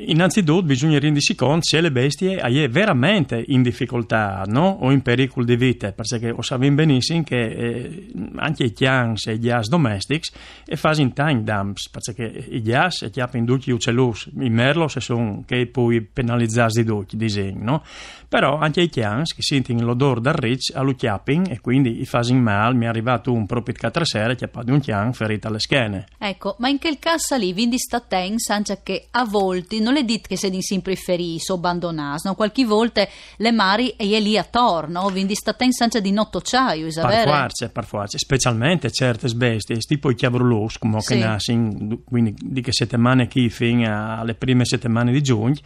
[0.00, 4.78] Innanzitutto bisogna rendersi conto se le bestie sono veramente in difficoltà no?
[4.80, 9.50] o in pericolo di vita, perché sappiamo benissimo che eh, anche i chians e gli
[9.50, 10.30] as domestici
[10.76, 16.00] fanno time dumps, perché i gas e chiappano duci uccellus, i merlos sono che poi
[16.00, 17.82] penalizzati di duci, disegni, no?
[18.28, 22.34] Però anche i chians che sentono l'odore del rich allo chiapping e quindi i fanno
[22.34, 26.06] male, mi è arrivato un proprio quattro sere chiappato un chian ferito alle schiene.
[26.18, 28.36] Ecco, ma in quel caso lì, vindi sta ten,
[28.84, 32.34] che a volte non le dite che se di sempre feris o abbandonas, no?
[32.34, 36.86] Qualche volta le mari e è lì attorno, quindi sta ten senza di notto ciaio,
[37.26, 41.14] Per forza, per forza, specialmente certe bestie, tipo i chiavrolos, come sì.
[41.14, 45.56] che nascono, quindi di che settimane chi fino alle prime settimane di giugno,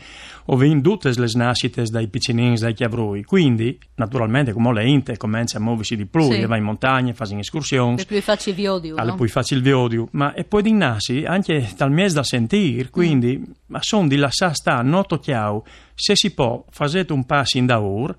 [0.47, 5.59] o vengono tutte le nascite dai piccinini, dai chiavrui, quindi naturalmente come le inte comincia
[5.59, 6.45] a muoversi di più, sì.
[6.45, 8.01] va in montagna, fa escursioni.
[8.01, 9.17] E più facile il viodio, Alle no?
[9.17, 13.39] più facile il viodio, ma e poi di nasi anche dal mese da sentire, quindi
[13.39, 13.53] mm.
[13.67, 15.63] ma sono di lasciare sta noto chiau
[15.95, 18.15] se si può fare un passo in daur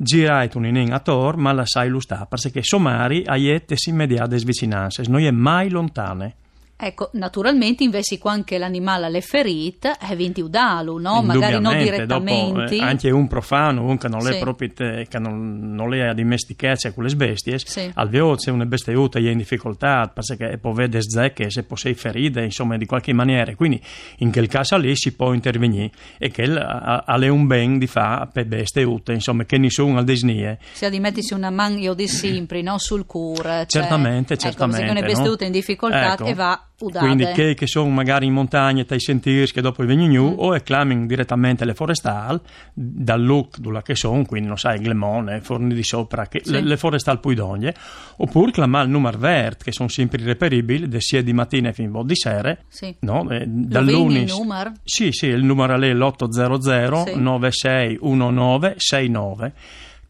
[0.00, 5.02] girare un in a tor ma la sai lo sta perché somari aiette immediate svicinanze
[5.08, 6.36] non è mai lontane
[6.80, 11.22] Ecco, naturalmente invece anche l'animale alle ferite è vinti udalu, no?
[11.22, 12.52] Magari non direttamente.
[12.52, 14.34] Dopo, eh, anche un profano, un che non sì.
[14.34, 17.90] è proprio che non, non le ha dimestichezza con le bestie, sì.
[17.92, 22.42] al veloce una bestia è in difficoltà perché può vedere zecche, se può sei ferite,
[22.42, 23.52] insomma, di qualche maniera.
[23.56, 23.82] Quindi
[24.18, 28.46] in quel caso lì si può intervenire e che ha un ben di fa per
[28.46, 30.60] bestie ute, insomma, che nessuno al desnie.
[30.74, 32.78] Se di mettersi una man io di sempre, no?
[32.78, 33.66] Sul cure.
[33.66, 34.86] Cioè, certamente, ecco, certamente.
[34.86, 35.36] Se una bestia no?
[35.40, 36.24] in difficoltà ecco.
[36.24, 37.04] e va Udade.
[37.04, 40.38] Quindi che, che, sono magari in montagna, tai sentirsi che dopo vengono giù, mm.
[40.38, 42.38] o reclamano direttamente le forestali,
[42.72, 46.52] dal look dove che sono, quindi non sai, Glemone, Forni di Sopra, che, sì.
[46.52, 47.72] le, le forestali poi d'ogni,
[48.18, 52.14] oppure chiamare il numero verde, che sono sempre reperibili, sia di mattina fino a di
[52.14, 52.56] sera.
[52.68, 52.94] Sì.
[53.00, 53.28] No?
[53.28, 54.30] Eh, dall'unis.
[54.30, 54.74] il numero?
[54.84, 57.18] Sì, sì, il numero è l'800 sì.
[57.18, 59.52] 961969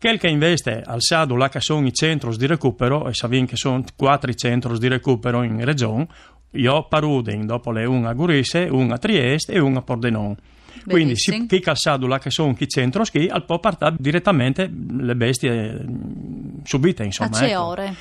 [0.00, 3.56] Quel che investe al SADU là che sono i centri di recupero, e sappiamo che
[3.56, 6.06] sono quattro centri di recupero in regione,
[6.52, 10.36] io paruden dopo le un a Gurisse, un a Trieste e un a Pordenone.
[10.86, 15.14] Quindi si, chi calzado là che sono chi centro ski al può partare direttamente le
[15.14, 17.38] bestie mm, subite insomma.
[17.38, 17.62] A ecco.
[17.62, 17.94] ore?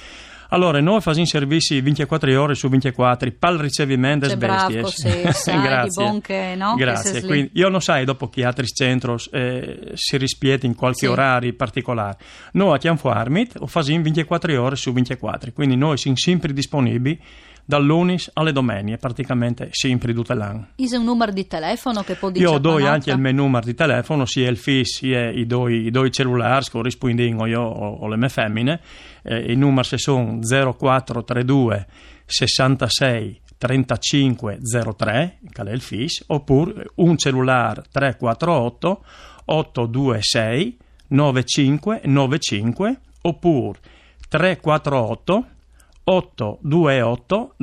[0.50, 5.22] Allora, noi facciamo servizi 24 ore su 24, pal ricevimento delle bestie.
[5.44, 6.03] Grazie.
[6.03, 6.75] Bonche, no?
[6.75, 7.22] Grazie.
[7.22, 11.06] Quindi, io non sai dopo che altri centri eh, si rispieta in qualche sì.
[11.08, 12.18] orario particolare.
[12.53, 17.19] Noi a Chianfuarmit lo facciamo 24 ore su 24, quindi noi siamo sempre disponibili
[17.67, 20.69] dal lunes alle domeniche, praticamente sempre tutto l'anno.
[20.75, 22.49] È un numero di telefono che può dire?
[22.49, 25.91] Io do anche il mio numero di telefono, sia il FIS sia i due, i
[25.91, 28.79] due cellulari, corrispondono io o, o le mie femmine.
[29.22, 31.87] Eh, I numeri sono 0432
[32.25, 39.03] 66 3503, che è il FIS, oppure un cellulare 348
[39.43, 40.78] 826
[41.09, 43.79] 9595 oppure
[44.29, 45.46] 348
[46.09, 47.56] 828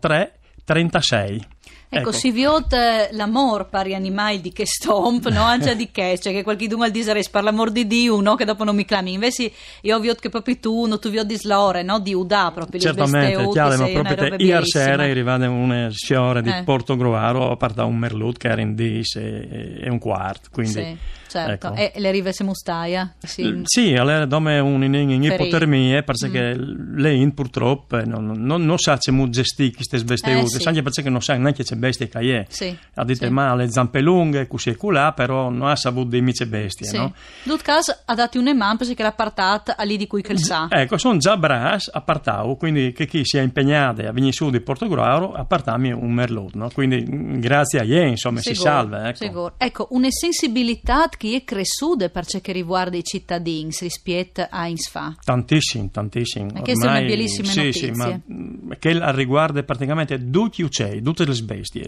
[0.00, 1.46] 03 36.
[1.94, 5.42] Ecco, ecco, si viote l'amor pari animali di che stomp, no?
[5.42, 8.34] Anche di che, cioè che qualche dumal diseres per l'amor di Dio, no?
[8.34, 9.12] Che dopo non mi clami.
[9.12, 9.52] Invece
[9.82, 10.98] io vi che proprio tu, no?
[10.98, 12.00] Tu vi di slore, no?
[12.00, 12.80] Di Udà proprio.
[12.80, 16.62] Certamente, chiaro, ma proprio ieri sera arrivava una sciore di eh.
[16.64, 20.72] Porto Grovaro, a parte un merlut che era in dis e, e un quarto, quindi...
[20.72, 21.72] Sì certo.
[21.74, 21.96] Ecco.
[21.96, 23.14] E le rive se mustaia?
[23.18, 26.98] Sì, sì allora dome in, ipotermia perché mm.
[26.98, 30.68] lei purtroppo non, non, non sa come gestire queste bestie eh, sì.
[30.68, 32.46] anche perché non sa neanche c'è bestie che è.
[32.48, 33.30] Sì, ha detto sì.
[33.30, 36.96] ma le zampe lunghe, così e colà, però non ha saputo di mice bestie, Sì.
[36.96, 37.12] no?
[37.42, 40.38] Dut cas ha dato un man perché l'ha partat a lì di cui che il
[40.38, 40.68] sa.
[40.84, 44.50] Ecco, sono già bras a Partau, quindi che chi si è impegnato a venire su
[44.50, 46.68] di Portogallo a partarmi un merlot, no?
[46.72, 49.24] Quindi mm, grazie a lei, insomma, si Sicuro, salva, ecco.
[49.24, 49.54] sicuro.
[49.56, 55.14] Ecco, una sensibilità che è cresciuta per ciò che riguarda i cittadini rispetto a Insfa.
[55.24, 56.50] Tantissimi, tantissimi.
[56.54, 57.94] E queste sono bellissime sì, notizie.
[57.94, 61.86] Sì, ma mm, che riguarda praticamente tutti gli uccelli, tutte le bestie.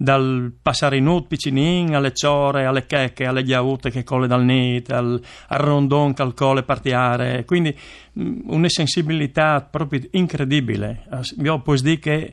[0.00, 5.58] Dal passarinut piccinin alle ciore, alle checche, alle ghiaute che colle dal nit, al, al
[5.58, 7.44] rondon che al colle partiare.
[7.44, 7.76] Quindi
[8.18, 11.04] mm, una sensibilità proprio incredibile.
[11.42, 12.32] Io posso dire che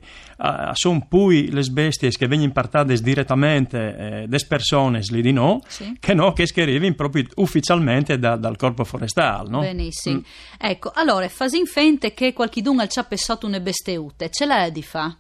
[0.74, 5.96] sono poi le bestie che vengono partate direttamente eh, des persone lì di no, Sì.
[6.00, 9.50] che no, che arrivano proprio ufficialmente da- dal corpo forestale.
[9.50, 9.60] No?
[9.62, 10.18] Benissimo.
[10.20, 10.22] Mm.
[10.60, 14.84] Ecco, allora, fasin fente che qualchidun al ci ha pensato une besteute, ce l'ha di
[14.84, 15.16] fa?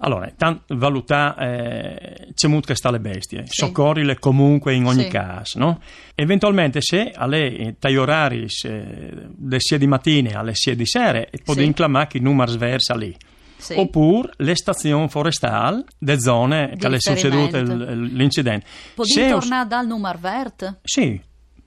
[0.00, 3.64] Allora, tan- valutare eh, c'è molto che sta le bestie, Sì.
[3.64, 5.08] soccorrile comunque in ogni Sì.
[5.08, 5.80] caso, no?
[6.14, 9.12] Eventualmente se alle tai orari eh,
[9.44, 11.64] le sia di mattina alle sia di sera, e può Sì.
[11.64, 13.12] inclamare che i numeri versa lì.
[13.58, 13.74] Sì.
[13.76, 18.64] Oppure le stazioni forestali, le zone che le è succeduto l'incidente.
[19.02, 20.78] Se- tornare dal numero vert?
[20.84, 21.20] Sì,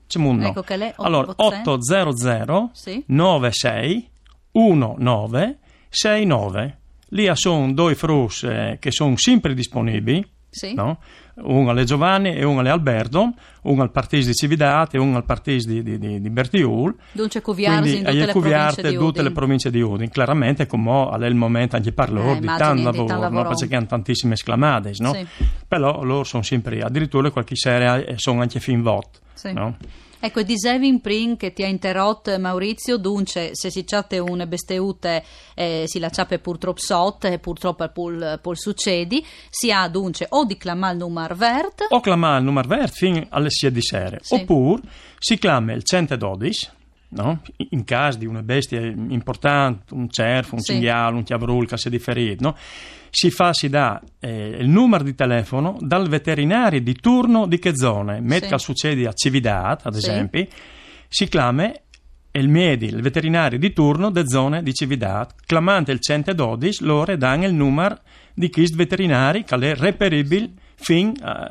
[0.06, 0.46] c'è molto.
[0.46, 3.04] Ecco lei- Allora, 800 800 Sì.
[3.06, 4.08] 96
[4.52, 5.58] 19
[5.88, 6.78] 69.
[7.08, 10.74] Lì sono due frus eh, che sono sempre disponibili, Sì.
[10.74, 10.98] no?
[11.36, 13.32] uno alle Giovanni e uno alle Alberto,
[13.62, 16.94] uno al Partito di Cividate e uno al Partito di, di, di, di Bertiul.
[17.12, 20.10] Dunque Cuviarsi in tutte le cuviarte province di tutte le province di Udine.
[20.10, 23.20] Chiaramente, come è il momento anche parlo Eh, di tanto lavoro, tanto no?
[23.20, 23.56] lavoro.
[23.56, 25.14] perché hanno tantissime esclamate, no?
[25.14, 25.26] Sì.
[25.66, 29.20] Però loro sono sempre, addirittura qualche sera eh, sono anche fin vot.
[29.32, 29.54] Sì.
[29.54, 29.76] no?
[30.24, 35.24] Ecco, dicevi in prin che ti ha interrotto Maurizio, dunque se si chatte une besteute
[35.56, 40.44] eh, si la ciappe purtroppo sot e purtroppo pol, pol succedi, si ha dunque o
[40.44, 44.18] di clamare il numero vert, o chiamare il numero verde fino alle 6 di sera,
[44.20, 44.34] Sì.
[44.34, 44.82] oppure
[45.18, 46.68] si chiama il 112,
[47.12, 47.40] no?
[47.70, 50.72] in caso di una bestia importante, un cervo, un Sì.
[50.72, 52.56] cinghiale, un chiavrul che si è differito, no?
[53.10, 57.76] si fa, si dà eh, il numero di telefono dal veterinario di turno di che
[57.76, 58.58] zone, met Sì.
[58.58, 60.46] succede a Cividat, ad esempio,
[61.08, 61.70] si chiama
[62.34, 67.44] il Miedi, il veterinario di turno de zone di Cividat, clamante il 112, loro danno
[67.44, 67.98] il numero
[68.32, 70.50] di chist veterinari che è reperibile
[70.82, 71.50] fin a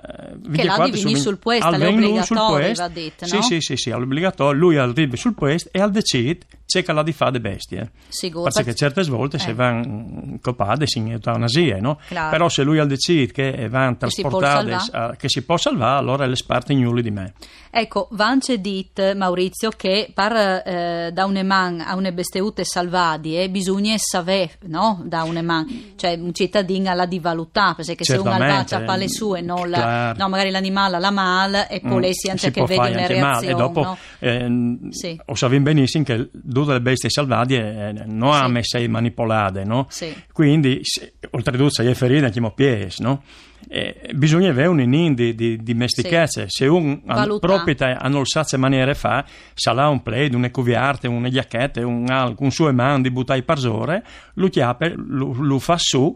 [0.53, 3.41] Che là di venire sul puesto, al è obbligatorio, va detto, Sì, no?
[3.41, 7.03] sì, sì, sì, è obbligatorio, lui arriva sul puesto e al decide c'è che la
[7.03, 7.91] di fa de bestie.
[8.07, 8.49] sicuro.
[8.51, 9.39] Perché certe volte Eh.
[9.39, 11.99] se vanno copate in eutanasia, no?
[12.07, 12.29] Claro.
[12.29, 15.13] Però se lui al decide che si trasportate, salvare.
[15.13, 17.33] eh, che si può salvare, allora è l'esperto ignuli di me.
[17.73, 23.95] Ecco, vance dit Maurizio che per eh, da un eman a une besteute salvadie bisogna
[23.97, 25.01] sapere, no?
[25.05, 28.75] Da un eman, cioè un cittadino la di valutare, perché se uno Certamente.
[28.75, 30.17] alvacia le sue non la, Claro.
[30.19, 33.55] no, magari l'animale la mal e poi lei si anche che fare una reazione, e
[33.55, 33.97] dopo no?
[34.19, 35.19] ehm, Sì.
[35.63, 38.37] benissimo che tutte le bestie salvate eh, non Sì.
[38.39, 39.85] hanno messe manipolate no?
[39.89, 40.13] Sì.
[40.31, 43.23] quindi se, oltretutto è ferita anche mo pies no?
[43.69, 47.45] Eh, bisogna avere un inin di, di, di mestichezze se un Valuta.
[47.47, 52.51] proprietà non sa che maniera fa sarà un play un cuviarte un giacchette un, un
[52.51, 54.03] suo man di buttai parzore
[54.33, 56.13] lo chiappe lo, lo fa su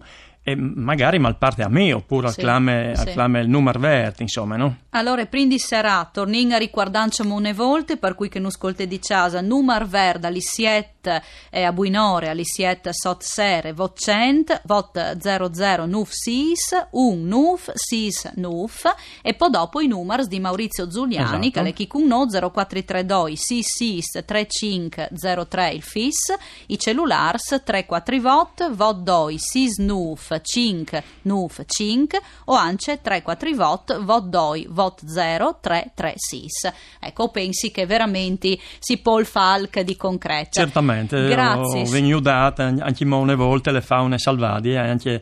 [0.47, 3.13] e magari malparte a me oppure Sì, al clame, al sì.
[3.13, 4.77] clame il numero verde insomma no?
[4.91, 9.41] Allora, quindi sarà, tornin a ricordanciamo une volte, per cui che non ascolte di casa,
[9.41, 15.85] numar verda, li siet eh, a buinore, li siet sot sere, vot cent, vot 00
[15.85, 18.85] nuf sis, un nuf sis nuf,
[19.21, 21.49] e poi dopo i numers di Maurizio Giuliani, Esatto.
[21.51, 26.33] che le chi con no 0432 sis sis 3503 il fis,
[26.67, 33.99] i cellulars 34 vot, vot doi sis nuf 5 nuf 5 o anche 34 vot,
[34.03, 36.71] vot doi vot 0 3 3 sis.
[36.99, 40.51] Ecco, pensi che veramente si può il falc di concreto.
[40.51, 41.81] Certamente, Grazie.
[41.81, 45.21] ho venuto anche molte volte le faune salvate e anche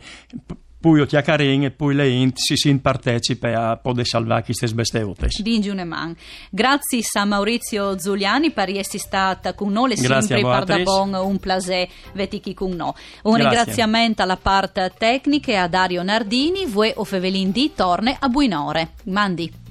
[0.84, 4.68] poi io ti accarin e poi le int si si partecipa a poter salvare queste
[4.68, 5.28] besteute.
[5.38, 6.14] Dingi un eman.
[6.50, 11.88] Grazie a Maurizio Giuliani per essere stata con noi, sempre per da bon un plaisir
[12.12, 12.92] vetichi con noi.
[13.22, 13.50] Un Grazie.
[13.50, 18.90] ringraziamento alla parte tecnica e a Dario Nardini, voi o Fevelin di torne a Buinore.
[19.06, 19.63] Mandi.